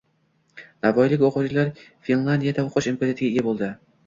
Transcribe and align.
Navoiylik 0.85 1.25
o‘quvchilar 1.27 1.69
Finlyandiyada 2.09 2.65
o‘qish 2.71 2.89
imkoniyatiga 2.95 3.31
ega 3.37 3.47
bo‘ldi 3.51 3.71